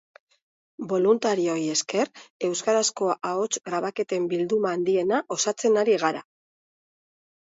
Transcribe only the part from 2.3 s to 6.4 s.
euskarazko ahots grabaketen bilduma handiena osatzen ari gara.